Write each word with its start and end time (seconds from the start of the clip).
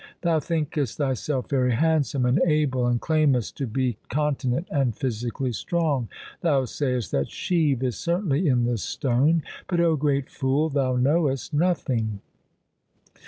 Thou 0.23 0.39
thinkest 0.39 0.97
thyself 0.97 1.47
very 1.47 1.73
handsome 1.73 2.25
and 2.25 2.41
able, 2.47 2.87
and 2.87 2.99
claimest 2.99 3.53
to 3.57 3.67
be 3.67 3.97
con 4.09 4.35
tinent 4.35 4.65
and 4.71 4.95
physically 4.95 5.51
strong. 5.51 6.09
Thou 6.41 6.65
say 6.65 6.95
est 6.95 7.11
that 7.11 7.29
Shiv 7.29 7.83
is 7.83 7.99
certainly 7.99 8.47
in 8.47 8.63
the 8.63 8.79
stone, 8.79 9.43
but, 9.67 9.79
O 9.79 9.95
great 9.95 10.31
fool, 10.31 10.69
thou 10.69 10.95
knowest 10.95 11.53
nothing. 11.53 12.19